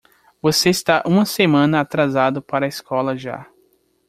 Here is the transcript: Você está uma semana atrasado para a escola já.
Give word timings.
Você 0.41 0.71
está 0.71 1.03
uma 1.05 1.27
semana 1.27 1.79
atrasado 1.79 2.41
para 2.41 2.65
a 2.65 2.67
escola 2.67 3.15
já. 3.15 3.45